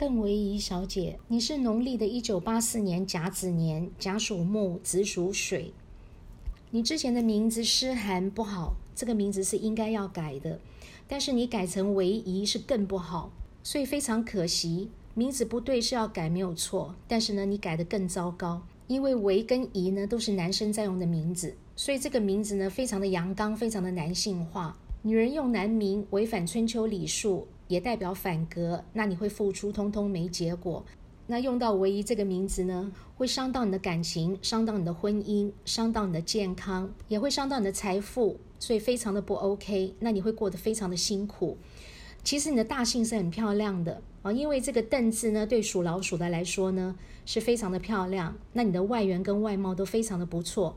[0.00, 5.74] 邓维仪小姐，你是农历的一九八四年甲子年，甲属木，子属水。
[6.70, 10.58] 你之前的名字诗涵不好，这个名字是应该要改的，
[11.06, 13.30] 但是你改成维仪是更不好，
[13.62, 14.88] 所以非常可惜。
[15.12, 24.78] 名字不对是要改没有错，但是呢，你改得更糟糕，因为维跟仪呢都是男生在用的名字，所以这个名字呢非常的阳刚，非常的男性化。
[25.02, 27.46] 女人用男名违反春秋礼数。
[27.70, 30.84] 也代表反格，那你会付出，通通没结果。
[31.28, 39.94] 那用到唯一这个名字呢，会伤到你的感情，伤到你的婚姻，伤到你的健康，也会伤到你的财富，所以非常的不 OK。
[40.00, 41.56] 那你会过得非常的辛苦。
[42.24, 48.36] 其实你的大姓是很漂亮的啊，因为这个邓字呢，对属老鼠的来说呢，是非常的漂亮。
[48.52, 50.74] 那你的外缘跟外貌都非常的不错。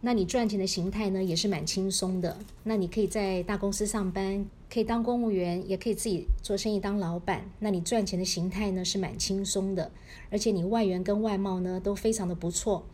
[0.00, 2.38] 那你赚钱的形态呢，也是蛮轻松的。
[2.62, 7.48] 那你可以在大公司上班，可以当公务员，也可以自己做生意当老板。
[7.60, 9.92] 那你赚钱的形态呢，是蛮轻松的，
[10.30, 12.84] 而且你外缘跟外貌呢，都非常的不错。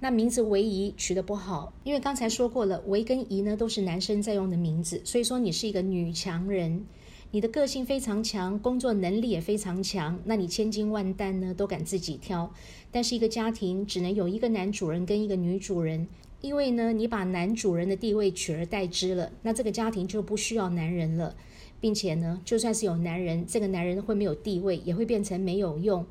[0.00, 6.84] 那名字维仪取得不好，因为刚才说过了，维跟仪呢都是男生在用的名字，所以说你是一个女强人，
[7.30, 10.18] 你的个性非常强，工作能力也非常强。
[10.24, 12.52] 那你千金万担呢，都敢自己挑。
[12.90, 16.08] 但是一个家庭只能有一个男主人跟一个女主人。
[16.40, 21.36] 因为呢，你把男主人的地位取而代之了，那这个家庭就不需要男人了，
[21.80, 26.06] 并且呢，就算是有男人，这个男人会没有地位，也会变成没有用。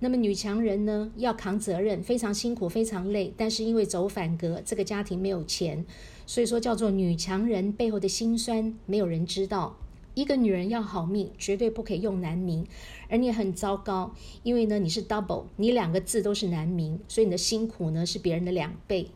[0.00, 5.84] 那么女强人呢，要扛责任，非常辛苦，非常累，但是因为走反格，这个家庭没有钱，
[6.26, 9.76] 所以说叫做女强人背后的辛酸，没有人知道。
[10.14, 12.66] 一个女人要好命，绝对不可以用男名，
[13.08, 19.08] 而你很糟糕，因为呢，你是 double，你两个字都是男名，所以你的辛苦呢是别人的两倍。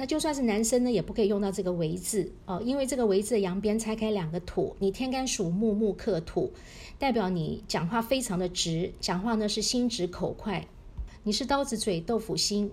[0.00, 6.50] 那就算是男生呢，也不可以用到这个“为”字哦，因为这个“为”字的阳边拆开两个土，你天干属木，木克土，
[6.98, 10.66] 代表你讲话非常的直，讲话呢是心直口快，
[11.22, 12.70] 你是刀子嘴豆腐心，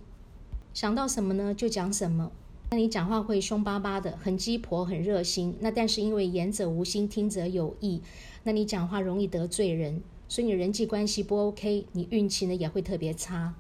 [0.74, 2.32] 想到什么呢就讲什么。
[2.72, 5.54] 那你讲话会凶巴巴的，很鸡婆，很热心。
[5.60, 8.02] 那但是因为言者无心，听者有意，
[8.44, 13.54] 那你讲话容易得罪人，所以你人际关系不 OK，你运气呢也会特别差，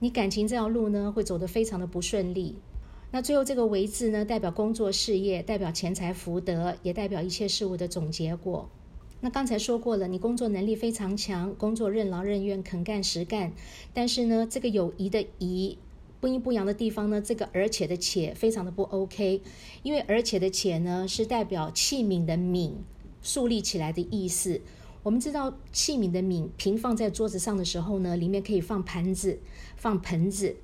[0.00, 2.56] 你感情这条路呢会走得非常的不顺利。
[3.14, 8.70] 那最后这个“为”字呢，代表工作事业，代表钱财福德，也代表一切事物的总结果。
[9.20, 13.52] 那刚才说过了，你工作能力非常强，工作任劳任怨，肯干实干。
[13.92, 15.76] 但是呢，这个有疑的疑，
[16.20, 19.42] 不阴不阳的地方呢，这个而且的且非常的不 OK。
[19.82, 22.72] 因为而且的且呢，是代表器皿的皿
[23.20, 24.62] 竖立起来的意思。
[25.02, 29.38] 我们知道器皿的皿平放在桌子上的时候呢，里面可以放盘子、
[29.76, 30.56] 放盆子。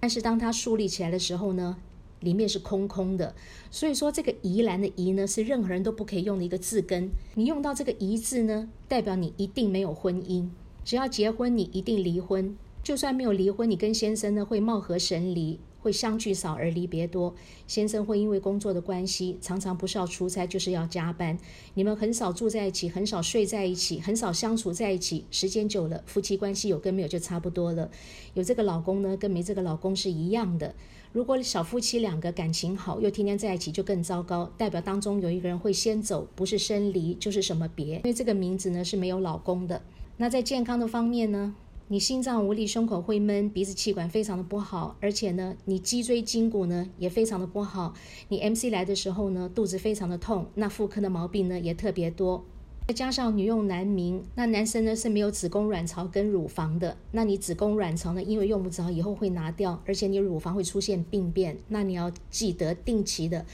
[0.00, 1.76] 但是当它竖立起来的时候呢？
[2.22, 3.34] 里面是空空的，
[3.70, 7.10] 所以说这个“宜兰”的“宜”呢，是任何人都不可以用的一个字根。
[7.34, 10.48] 你用到这个“宜”字呢，代表你一定没有婚姻。
[10.84, 12.56] 只要结婚，你一定离婚。
[12.82, 15.60] 就算没有离婚，你跟先生呢会貌合神离。
[15.82, 17.34] 会相聚少而离别多，
[17.66, 21.36] 先生会因为工作的关系，常常不是要出差就是要加班。
[21.74, 27.90] 你们很少住在一起，很少睡在一起，很少相处在一起，时间久了，夫妻关系有跟没有就差不多了。
[28.34, 30.74] 有这个老公呢，跟没这个老公是一样的。
[31.12, 37.96] 如果小夫妻两个感情好，又天天在一起，就更糟糕，代表当中有一个人会先走，不是生离就是什么别。
[37.96, 39.82] 因为这个名字呢是没有老公的。
[40.16, 41.54] 那在健康的方面呢？
[41.92, 47.92] 你心脏无力，胸口会闷，鼻子气管非常的不好，而且呢，你脊椎筋骨呢也非常的不好。
[48.30, 52.46] 你 MC 来的时候呢，肚子非常的痛，那妇科的毛病呢也特别多。
[52.88, 56.96] 再加上女用男名，那男生呢是没有子宫、卵巢跟乳房的。
[57.10, 63.44] 那你子宫、卵巢呢，因为用不着，以后会拿掉，而且你乳房会出现病变，那你要记得定期的，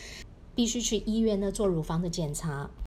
[0.54, 2.71] 必须去医院呢做乳房的检查。